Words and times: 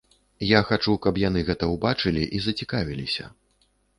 Я 0.57 0.61
хачу, 0.69 0.95
каб 1.03 1.19
яны 1.23 1.43
гэта 1.51 1.69
ўбачылі 1.75 2.23
і 2.39 2.43
зацікавіліся. 2.45 3.29